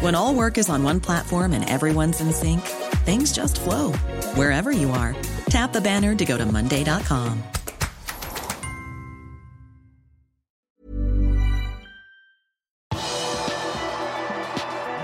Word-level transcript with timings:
When 0.00 0.16
all 0.16 0.34
work 0.34 0.58
is 0.58 0.68
on 0.68 0.82
one 0.82 0.98
platform 1.00 1.52
and 1.52 1.68
everyone's 1.70 2.20
in 2.20 2.32
sync, 2.32 2.60
things 3.06 3.32
just 3.32 3.60
flow 3.60 3.92
wherever 4.34 4.72
you 4.72 4.90
are. 4.90 5.14
Tap 5.46 5.72
the 5.72 5.80
banner 5.80 6.14
to 6.16 6.24
go 6.24 6.36
to 6.36 6.44
Monday.com. 6.44 7.42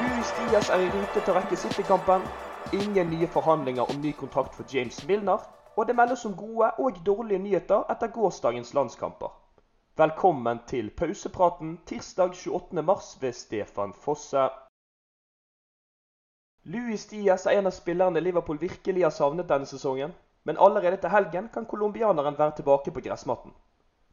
Luis 0.01 0.33
Diaz 0.39 0.69
er 0.69 0.81
i 0.81 0.91
rute 0.91 1.21
til 1.23 1.31
å 1.31 1.37
rekke 1.39 1.57
City-kampen. 1.57 2.27
Ingen 2.75 3.13
nye 3.15 3.29
forhandlinger 3.31 3.87
om 3.87 4.01
ny 4.03 4.11
kontrakt 4.19 4.59
for 4.59 4.67
James 4.75 4.99
Milner. 5.07 5.39
Og 5.77 5.87
det 5.87 5.95
meldes 5.95 6.25
om 6.27 6.35
gode 6.35 6.73
og 6.83 6.99
dårlige 7.07 7.39
nyheter 7.39 7.87
etter 7.95 8.11
gårsdagens 8.11 8.75
landskamper. 8.75 9.31
Velkommen 9.97 10.65
til 10.67 10.91
pausepraten 10.91 11.79
tirsdag 11.87 12.35
28.3 12.43 13.23
ved 13.23 13.33
Stefan 13.33 13.95
Fosse. 13.95 14.49
Luis 16.65 17.07
Diaz 17.07 17.47
er 17.47 17.59
en 17.59 17.67
av 17.67 17.73
spillerne 17.73 18.21
Liverpool 18.21 18.59
virkelig 18.61 19.03
har 19.03 19.15
savnet 19.17 19.49
denne 19.49 19.67
sesongen. 19.67 20.13
Men 20.45 20.57
allerede 20.57 20.97
til 20.97 21.13
helgen 21.13 21.49
kan 21.53 21.67
colombianeren 21.67 22.39
være 22.39 22.57
tilbake 22.57 22.91
på 22.91 23.01
gressmatten. 23.01 23.53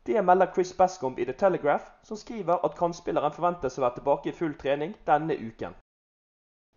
Det 0.05 0.25
melder 0.25 0.53
Chris 0.53 0.73
Bascombe 0.73 1.21
i 1.21 1.25
The 1.25 1.33
Telegraph, 1.33 1.85
som 2.03 2.17
skriver 2.17 2.65
at 2.65 2.75
kantspilleren 2.75 3.31
forventes 3.35 3.77
å 3.77 3.81
være 3.83 3.95
tilbake 3.99 4.29
i 4.29 4.35
full 4.35 4.53
trening 4.59 4.95
denne 5.07 5.35
uken. 5.35 5.75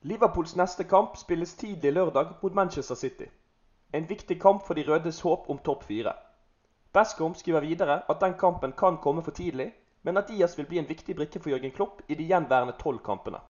Liverpools 0.02 0.56
neste 0.56 0.84
kamp 0.84 1.16
spilles 1.16 1.54
tidlig 1.54 1.92
lørdag 1.92 2.32
mot 2.42 2.54
Manchester 2.54 2.94
City. 2.94 3.26
En 3.92 4.08
viktig 4.08 4.40
kamp 4.42 4.66
for 4.66 4.74
de 4.74 4.86
rødes 4.86 5.20
håp 5.20 5.50
om 5.50 5.58
topp 5.58 5.84
fire. 5.84 6.14
Bascombe 6.92 7.38
skriver 7.38 7.60
videre 7.60 8.02
at 8.08 8.20
den 8.20 8.34
kampen 8.34 8.72
kan 8.72 8.98
komme 9.02 9.22
for 9.22 9.30
tidlig, 9.30 9.72
men 10.02 10.16
at 10.16 10.28
Diaz 10.28 10.58
vil 10.58 10.66
bli 10.66 10.78
en 10.78 10.88
viktig 10.88 11.16
brikke 11.16 11.40
for 11.40 11.50
Jørgen 11.50 11.74
Klopp 11.74 12.02
i 12.08 12.14
de 12.14 12.26
gjenværende 12.26 12.78
tolv 12.78 13.02
kampene. 13.04 13.42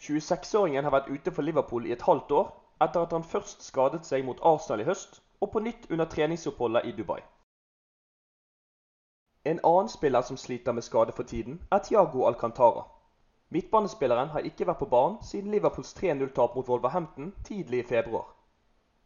26-åringen 0.00 0.84
har 0.84 0.94
vært 0.94 1.08
ute 1.10 1.32
for 1.34 1.42
Liverpool 1.42 1.86
i 1.86 1.92
et 1.92 2.02
halvt 2.06 2.30
år, 2.30 2.52
etter 2.80 3.02
at 3.02 3.12
han 3.12 3.24
først 3.24 3.64
skadet 3.66 4.06
seg 4.06 4.24
mot 4.24 4.40
Arsenal 4.42 4.84
i 4.84 4.86
høst, 4.86 5.20
og 5.40 5.50
på 5.52 5.62
nytt 5.64 5.90
under 5.90 6.06
treningsoppholdet 6.06 6.86
i 6.86 6.92
Dubai. 6.98 7.20
En 9.44 9.60
annen 9.64 9.88
spiller 9.88 10.22
som 10.22 10.36
sliter 10.36 10.72
med 10.72 10.82
skade 10.82 11.12
for 11.12 11.22
tiden, 11.22 11.60
er 11.72 11.78
Tiago 11.78 12.26
Alcantara. 12.26 12.84
Midtbanespilleren 13.50 14.28
har 14.28 14.44
ikke 14.44 14.66
vært 14.68 14.82
på 14.82 14.90
banen 14.92 15.22
siden 15.24 15.50
Liverpools 15.50 15.94
3-0-tap 15.96 16.56
mot 16.56 16.68
Wolverhampton 16.68 17.30
tidlig 17.44 17.78
i 17.84 17.88
februar. 17.88 18.26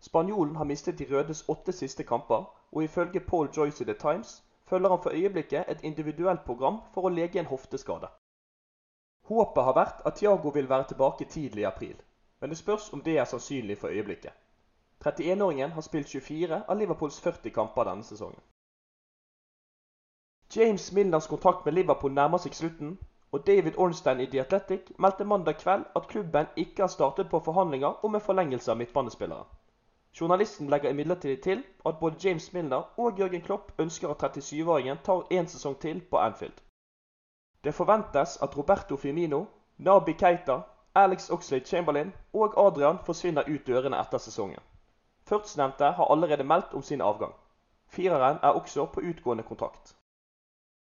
Spanjolen 0.00 0.56
har 0.56 0.64
mistet 0.64 0.98
de 0.98 1.06
rødes 1.10 1.44
åtte 1.48 1.72
siste 1.72 2.04
kamper, 2.04 2.48
og 2.72 2.84
ifølge 2.84 3.20
Paul 3.20 3.48
Joyce 3.56 3.84
i 3.84 3.86
The 3.86 3.94
Times 3.94 4.42
følger 4.66 4.88
han 4.88 5.02
for 5.02 5.14
øyeblikket 5.14 5.64
et 5.68 5.84
individuelt 5.84 6.44
program 6.44 6.80
for 6.94 7.06
å 7.06 7.14
lege 7.14 7.38
en 7.38 7.46
hofteskade. 7.46 8.08
Håpet 9.28 9.64
har 9.64 9.74
vært 9.74 10.00
at 10.06 10.14
Tiago 10.18 10.50
vil 10.54 10.68
være 10.68 10.88
tilbake 10.88 11.24
tidlig 11.24 11.62
i 11.62 11.68
april, 11.68 11.96
men 12.40 12.50
det 12.50 12.58
spørs 12.58 12.92
om 12.92 13.02
det 13.02 13.18
er 13.18 13.24
sannsynlig 13.24 13.78
for 13.78 13.88
øyeblikket. 13.88 14.32
31-åringen 15.04 15.70
har 15.70 15.82
spilt 15.82 16.08
24 16.08 16.64
av 16.68 16.78
Liverpools 16.78 17.20
40 17.20 17.50
kamper 17.50 17.84
denne 17.84 18.04
sesongen. 18.04 18.40
James 20.56 20.92
Milners 20.92 21.26
kontrakt 21.26 21.64
med 21.64 21.74
Liverpool 21.74 22.12
nærmer 22.12 22.38
seg 22.38 22.54
slutten, 22.54 22.98
og 23.32 23.46
David 23.46 23.78
Ornstein 23.78 24.20
i 24.20 24.26
The 24.26 24.42
Athletic 24.42 24.90
meldte 24.98 25.24
mandag 25.24 25.56
kveld 25.62 25.84
at 25.96 26.08
klubben 26.08 26.50
ikke 26.56 26.82
har 26.82 26.92
startet 26.92 27.30
på 27.30 27.40
forhandlinger 27.40 28.04
om 28.04 28.14
en 28.14 28.26
forlengelse 28.26 28.70
av 28.70 28.76
midtbanespilleren. 28.76 29.46
Journalisten 30.20 30.68
legger 30.68 30.90
imidlertid 30.90 31.36
til 31.42 31.62
at 31.86 31.96
både 32.00 32.20
James 32.24 32.52
Milner 32.52 32.90
og 33.00 33.18
Jørgen 33.18 33.40
Klopp 33.40 33.72
ønsker 33.78 34.12
at 34.12 34.36
37-åringen 34.36 35.00
tar 35.04 35.24
én 35.32 35.48
sesong 35.48 35.78
til 35.80 36.02
på 36.10 36.20
Anfield. 36.20 36.58
Det 37.64 37.72
forventes 37.72 38.36
at 38.42 38.56
Roberto 38.58 38.96
Firmino, 38.96 39.44
Nabi 39.78 40.12
Keita, 40.12 40.60
Alex 40.94 41.30
Oxlade 41.30 41.64
Chamberlain 41.64 42.12
og 42.32 42.66
Adrian 42.66 42.98
forsvinner 43.06 43.48
ut 43.48 43.66
dørene 43.66 44.00
etter 44.00 44.18
sesongen. 44.18 44.60
Førstnevnte 45.24 45.84
har 45.84 46.10
allerede 46.10 46.44
meldt 46.44 46.74
om 46.74 46.82
sin 46.82 47.00
avgang. 47.00 47.32
Fireren 47.86 48.38
er 48.42 48.58
også 48.58 48.86
på 48.86 49.00
utgående 49.00 49.42
kontrakt. 49.42 49.96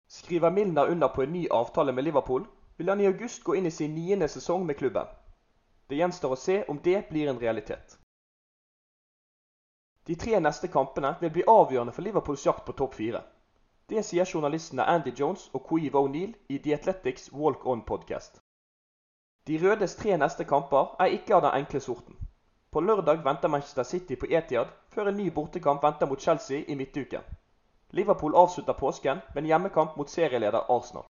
Skriver 0.08 0.50
Milner 0.50 0.90
under 0.90 1.08
på 1.08 1.22
en 1.22 1.32
ny 1.32 1.46
avtale 1.50 1.92
med 1.92 2.02
Liverpool, 2.02 2.46
vil 2.76 2.88
han 2.88 3.00
i 3.00 3.06
august 3.06 3.44
gå 3.44 3.54
inn 3.54 3.66
i 3.66 3.70
sin 3.70 3.94
niende 3.94 4.28
sesong 4.28 4.66
med 4.66 4.74
klubben. 4.74 5.06
Det 5.90 5.96
gjenstår 5.96 6.32
å 6.32 6.38
se 6.38 6.64
om 6.68 6.78
det 6.78 7.08
blir 7.10 7.28
en 7.28 7.40
realitet. 7.40 7.98
De 10.06 10.14
tre 10.16 10.40
neste 10.40 10.68
kampene 10.68 11.14
vil 11.20 11.30
bli 11.30 11.44
avgjørende 11.46 11.92
for 11.92 12.02
Liverpools 12.02 12.46
jakt 12.46 12.64
på 12.66 12.72
topp 12.72 12.94
fire. 12.94 13.20
Det 13.90 14.04
sier 14.06 14.24
journalistene 14.24 14.84
Andy 14.86 15.10
Jones 15.18 15.48
og 15.52 15.64
Queeve 15.66 15.98
O'Neill 15.98 16.34
i 16.48 16.58
The 16.62 16.74
Athletics 16.76 17.32
Walk 17.32 17.64
On 17.66 17.80
Podcast. 17.82 18.36
De 19.46 19.56
rødes 19.62 19.96
tre 19.98 20.16
neste 20.16 20.44
kamper 20.44 20.92
er 21.02 21.16
ikke 21.16 21.34
av 21.34 21.42
den 21.42 21.56
enkle 21.58 21.80
sorten. 21.80 22.14
På 22.70 22.80
lørdag 22.80 23.24
venter 23.24 23.50
Manchester 23.50 23.82
City 23.82 24.14
på 24.14 24.28
Etiad, 24.30 24.70
før 24.94 25.10
en 25.10 25.16
ny 25.16 25.26
bortekamp 25.34 25.82
venter 25.82 26.06
mot 26.06 26.22
Chelsea 26.22 26.62
i 26.68 26.76
midtuken. 26.78 27.26
Liverpool 27.90 28.36
avslutter 28.44 28.78
påsken 28.78 29.24
med 29.34 29.42
en 29.42 29.50
hjemmekamp 29.50 29.96
mot 29.96 30.10
serieleder 30.10 30.70
Arsenal. 30.76 31.08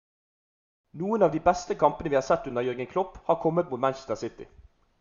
Noen 0.93 1.21
av 1.21 1.31
de 1.31 1.45
beste 1.51 1.75
kampene 1.75 2.09
vi 2.09 2.17
har 2.17 2.25
sett 2.25 2.47
under 2.47 2.65
Jørgen 2.65 2.89
Klopp, 2.89 3.21
har 3.25 3.41
kommet 3.45 3.69
mot 3.69 3.79
Manchester 3.79 4.15
City. 4.15 4.49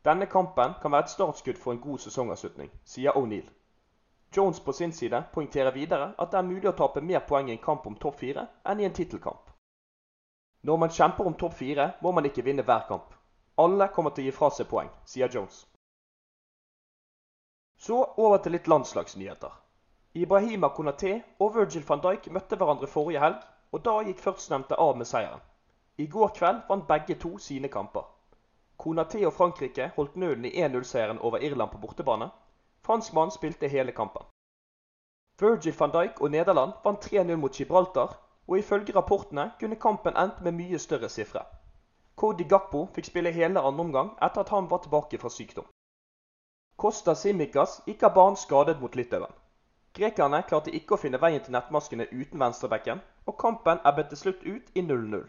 Denne 0.04 0.26
kampen 0.26 0.76
kan 0.82 0.92
være 0.92 1.08
et 1.08 1.16
startskudd 1.16 1.56
for 1.56 1.72
en 1.72 1.80
god 1.80 2.04
sesongavslutning, 2.04 2.68
sier 2.84 3.16
O'Neill. 3.16 3.48
Jones 4.36 4.60
på 4.60 4.72
sin 4.72 4.92
side 4.92 5.24
poengterer 5.32 5.72
videre 5.72 6.12
at 6.18 6.30
det 6.32 6.38
er 6.38 6.46
mulig 6.48 6.68
å 6.70 6.76
tape 6.76 7.00
mer 7.04 7.24
poeng 7.28 7.50
i 7.50 7.56
en 7.56 7.64
kamp 7.64 7.86
om 7.86 7.96
topp 8.00 8.20
fire 8.22 8.46
enn 8.64 8.80
i 8.80 8.86
en 8.88 8.94
tittelkamp. 8.96 9.50
Når 10.62 10.78
man 10.78 10.94
kjemper 10.94 11.26
om 11.26 11.34
topp 11.34 11.54
fire, 11.58 11.88
må 12.00 12.12
man 12.12 12.24
ikke 12.28 12.44
vinne 12.46 12.62
hver 12.62 12.86
kamp. 12.88 13.12
Alle 13.58 13.88
kommer 13.92 14.14
til 14.14 14.24
å 14.24 14.30
gi 14.30 14.34
fra 14.36 14.50
seg 14.54 14.68
poeng, 14.70 14.88
sier 15.04 15.28
Jones. 15.28 15.66
Så 17.76 17.98
over 18.16 18.38
til 18.38 18.54
litt 18.54 18.70
landslagsnyheter. 18.70 19.52
Ibrahima 20.14 20.68
Konaté 20.76 21.16
og 21.40 21.56
Virgil 21.56 21.84
van 21.88 22.00
Dijk 22.04 22.28
møtte 22.30 22.56
hverandre 22.56 22.88
forrige 22.88 23.20
helg, 23.20 23.40
og 23.72 23.82
da 23.84 23.94
gikk 24.06 24.20
førstnevnte 24.20 24.78
av 24.78 24.96
med 24.96 25.08
seieren. 25.08 25.40
I 25.98 26.06
går 26.06 26.32
kveld 26.36 26.62
vant 26.68 26.86
begge 26.88 27.16
to 27.20 27.36
sine 27.40 27.68
kamper. 27.72 28.04
Konaté 28.78 29.24
og 29.26 29.34
Frankrike 29.36 29.90
holdt 29.96 30.16
nølen 30.16 30.46
i 30.48 30.54
1-0-seieren 30.62 31.20
over 31.20 31.42
Irland 31.42 31.72
på 31.72 31.80
bortebane. 31.82 32.30
Franskmannen 32.86 33.30
spilte 33.30 33.68
hele 33.68 33.92
kampen. 33.92 34.22
Virgil 35.38 35.74
van 35.78 35.92
Dijk 35.94 36.20
og 36.20 36.30
Nederland 36.30 36.72
vant 36.84 37.04
3-0 37.12 37.36
mot 37.36 37.54
Gibraltar, 37.54 38.16
og 38.48 38.58
ifølge 38.58 38.94
rapportene 38.96 39.52
kunne 39.60 39.76
kampen 39.76 40.16
endt 40.16 40.40
med 40.42 40.56
mye 40.58 40.78
større 40.78 41.08
sifre. 41.08 41.44
Cody 42.16 42.48
Gakpo 42.48 42.86
fikk 42.94 43.08
spille 43.08 43.32
hele 43.32 43.60
andre 43.60 43.86
omgang 43.86 44.10
etter 44.26 44.42
at 44.42 44.50
han 44.54 44.68
var 44.70 44.82
tilbake 44.82 45.18
fra 45.18 45.30
sykdom. 45.30 45.68
Costa 46.76 47.14
Simikas 47.14 47.78
gikk 47.86 48.02
av 48.02 48.14
banen 48.18 48.36
skadet 48.36 48.80
mot 48.82 48.98
Litauen. 48.98 49.32
Grekerne 49.94 50.42
klarte 50.48 50.74
ikke 50.74 50.96
å 50.96 51.00
finne 51.00 51.20
veien 51.22 51.42
til 51.44 51.54
nettmaskene 51.54 52.08
uten 52.10 52.40
venstrebekken, 52.42 53.00
og 53.26 53.38
kampen 53.38 53.80
ebbet 53.86 54.10
til 54.10 54.22
slutt 54.24 54.42
ut 54.42 54.70
i 54.74 54.82
0-0. 54.82 55.26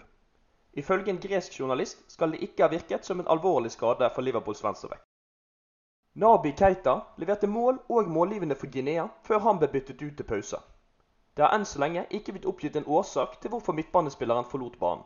Ifølge 0.73 1.13
en 1.13 1.21
gresk 1.21 1.59
journalist 1.59 2.05
skal 2.11 2.33
det 2.33 2.41
ikke 2.47 2.65
ha 2.65 2.73
virket 2.73 3.05
som 3.05 3.19
en 3.19 3.29
alvorlig 3.29 3.71
skade 3.75 4.09
for 4.15 4.25
Liverpools 4.25 4.63
venstrebekk. 4.65 5.03
Nabi 6.15 6.51
Keita 6.51 6.99
leverte 7.17 7.47
mål 7.47 7.79
og 7.89 8.07
målgivende 8.07 8.55
for 8.55 8.69
Guinea 8.71 9.07
før 9.23 9.39
han 9.39 9.59
ble 9.59 9.67
byttet 9.67 10.01
ut 10.01 10.17
til 10.17 10.27
pause. 10.29 10.59
Det 11.37 11.41
har 11.45 11.55
enn 11.55 11.65
så 11.65 11.79
lenge 11.81 12.03
ikke 12.13 12.35
blitt 12.35 12.45
oppgitt 12.51 12.75
en 12.77 12.85
årsak 12.85 13.39
til 13.41 13.49
hvorfor 13.49 13.73
midtbanespilleren 13.73 14.45
forlot 14.45 14.77
banen. 14.83 15.01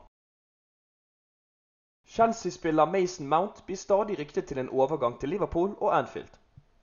Chelsea-spiller 2.07 2.91
Mason 2.91 3.27
Mount 3.27 3.63
blir 3.65 3.79
stadig 3.79 4.19
ryktet 4.19 4.45
til 4.47 4.59
en 4.59 4.69
overgang 4.69 5.19
til 5.19 5.29
Liverpool 5.29 5.77
og 5.79 5.97
Anfield. 5.97 6.33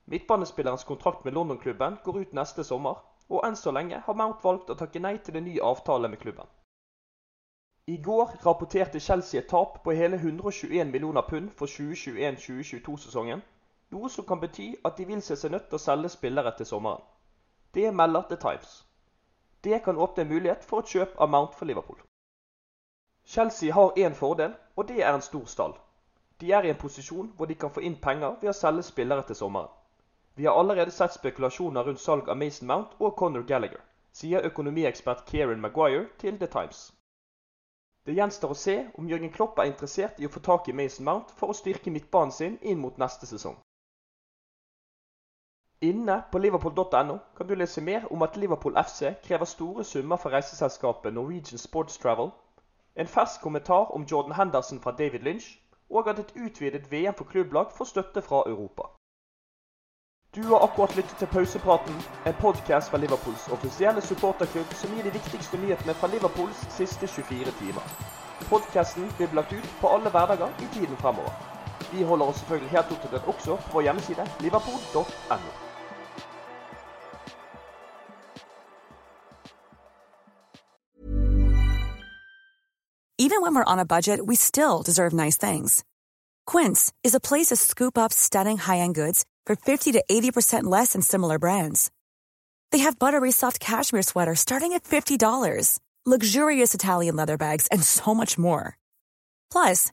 Midtbanespillerens 0.07 0.85
kontrakt 0.85 1.25
med 1.25 1.33
London-klubben 1.33 1.99
går 2.05 2.19
ut 2.21 2.33
neste 2.33 2.65
sommer, 2.65 3.05
og 3.29 3.45
enn 3.47 3.57
så 3.57 3.73
lenge 3.77 4.01
har 4.07 4.21
Mount 4.21 4.45
valgt 4.45 4.71
å 4.71 4.77
takke 4.81 5.01
nei 5.01 5.19
til 5.19 5.37
en 5.37 5.45
ny 5.45 5.59
avtale 5.61 6.09
med 6.09 6.21
klubben. 6.25 6.49
I 7.87 7.97
går 8.03 8.39
rapporterte 8.47 9.01
Chelsea 9.01 9.41
et 9.41 9.49
tap 9.49 9.83
på 9.85 9.93
hele 9.93 10.17
121 10.17 10.93
millioner 10.93 11.29
pund 11.29 11.51
for 11.59 11.67
2021-2022-sesongen, 11.69 13.45
noe 13.91 14.09
som 14.11 14.25
kan 14.27 14.41
bety 14.41 14.75
at 14.85 14.97
de 14.97 15.05
vil 15.05 15.23
se 15.23 15.37
seg 15.37 15.53
nødt 15.53 15.69
til 15.69 15.79
å 15.79 15.85
selge 15.85 16.09
spillere 16.15 16.53
til 16.57 16.67
sommeren. 16.67 17.03
Det 17.75 17.95
melder 17.95 18.27
The 18.29 18.37
Times. 18.37 18.73
Det 19.65 19.83
kan 19.85 19.97
åpne 19.97 20.23
en 20.23 20.33
mulighet 20.33 20.65
for 20.65 20.81
et 20.81 20.91
kjøp 20.95 21.15
av 21.19 21.31
Mount 21.31 21.55
for 21.59 21.67
Liverpool. 21.67 22.01
Chelsea 23.25 23.73
har 23.73 23.97
én 23.97 24.15
fordel, 24.15 24.55
og 24.77 24.89
det 24.89 25.03
er 25.03 25.15
en 25.15 25.23
stor 25.23 25.47
stall. 25.47 25.75
De 26.41 26.53
er 26.53 26.67
i 26.67 26.71
en 26.71 26.81
posisjon 26.81 27.33
hvor 27.37 27.47
de 27.47 27.55
kan 27.55 27.71
få 27.71 27.81
inn 27.81 27.97
penger 28.07 28.37
ved 28.41 28.51
å 28.51 28.59
selge 28.59 28.83
spillere 28.83 29.25
til 29.29 29.39
sommeren. 29.39 29.71
Vi 30.35 30.45
har 30.45 30.59
allerede 30.59 30.91
sett 30.91 31.15
spekulasjoner 31.15 31.87
rundt 31.87 32.01
salg 32.03 32.29
av 32.29 32.37
Mason 32.37 32.69
Mount 32.69 32.97
og 32.99 33.17
Conor 33.17 33.47
Gallagher, 33.49 33.81
sier 34.13 34.45
økonomiekspert 34.51 35.25
Kieran 35.31 35.63
Maguire 35.63 36.09
til 36.19 36.39
The 36.39 36.51
Times. 36.57 36.91
Det 38.05 38.17
gjenstår 38.19 38.51
å 38.53 38.59
se 38.63 38.75
om 38.99 39.07
Jørgen 39.09 39.33
Klopp 39.33 39.59
er 39.59 39.71
interessert 39.71 40.19
i 40.21 40.27
å 40.27 40.33
få 40.37 40.43
tak 40.45 40.69
i 40.69 40.75
Mason 40.77 41.07
Mount 41.09 41.31
for 41.39 41.49
å 41.49 41.57
styrke 41.57 41.93
midtbanen 41.95 42.35
sin 42.35 42.59
inn 42.61 42.83
mot 42.83 42.99
neste 43.01 43.31
sesong. 43.31 43.57
Inne 45.81 46.23
på 46.33 46.39
liverpool.no 46.39 47.19
kan 47.37 47.49
du 47.49 47.55
lese 47.55 47.81
mer 47.81 48.13
om 48.13 48.23
at 48.23 48.37
Liverpool 48.37 48.77
FC 48.85 49.03
krever 49.23 49.45
store 49.45 49.85
summer 49.85 50.17
fra 50.17 50.31
reiseselskapet 50.31 51.15
Norwegian 51.15 51.59
Sports 51.59 51.99
Travel 51.99 52.31
en 52.97 53.07
fersk 53.07 53.41
kommentar 53.41 53.95
om 53.95 54.03
Jordan 54.03 54.33
Henderson 54.33 54.81
fra 54.81 54.91
David 54.99 55.21
Lynch, 55.21 55.59
og 55.91 56.09
at 56.09 56.19
et 56.19 56.35
utvidet 56.47 56.91
VM 56.93 57.15
for 57.15 57.25
klubblag 57.25 57.67
får 57.77 57.85
støtte 57.85 58.23
fra 58.23 58.43
Europa. 58.47 58.83
Du 60.37 60.43
har 60.43 60.63
akkurat 60.63 60.97
lyttet 60.97 61.17
til 61.19 61.27
Pausepraten, 61.27 61.95
en 62.27 62.35
podkast 62.41 62.91
fra 62.91 62.99
Liverpools 62.99 63.49
offisielle 63.49 64.01
supporterklubb 64.01 64.75
som 64.75 64.91
gir 64.95 65.03
de 65.03 65.13
viktigste 65.19 65.57
nyhetene 65.57 65.95
fra 65.95 66.07
Liverpools 66.07 66.67
siste 66.79 67.07
24 67.07 67.51
timer. 67.61 67.85
Podkasten 68.51 69.11
blir 69.17 69.35
lagt 69.35 69.53
ut 69.53 69.69
på 69.81 69.89
alle 69.95 70.11
hverdager 70.11 70.49
i 70.65 70.71
tiden 70.75 70.97
fremover. 70.97 71.54
Vi 71.95 72.05
oss 72.05 72.39
selvfølgelig 72.39 72.71
helt 72.71 72.91
oppdatert 72.91 73.27
også 73.27 73.57
på 73.57 73.73
vår 73.73 73.83
hjemmeside 73.83 74.31
liverpool.no. 74.41 75.39
Even 83.19 83.41
when 83.43 83.55
we're 83.55 83.73
on 83.73 83.79
a 83.79 83.87
budget, 83.87 84.27
we 84.27 84.35
still 84.35 84.83
deserve 84.83 85.13
nice 85.13 85.39
things. 85.39 85.85
Quince 86.47 86.93
is 87.05 87.15
a 87.15 87.21
place 87.21 87.47
to 87.47 87.57
scoop 87.57 87.97
up 87.97 88.13
stunning 88.13 88.59
high-end 88.59 88.95
goods 88.95 89.25
for 89.47 89.55
50 89.57 89.93
to 89.93 90.05
80% 90.11 90.65
less 90.65 90.93
than 90.93 91.03
similar 91.03 91.39
brands. 91.39 91.91
They 92.73 92.79
have 92.81 92.99
buttery 92.99 93.31
soft 93.31 93.61
cashmere 93.61 94.03
sweaters 94.03 94.41
starting 94.41 94.73
at 94.73 94.83
$50, 94.83 95.79
luxurious 96.05 96.75
Italian 96.75 97.17
leather 97.17 97.39
bags, 97.39 97.69
and 97.69 97.83
so 97.83 98.15
much 98.15 98.37
more. 98.37 98.77
Plus, 99.51 99.93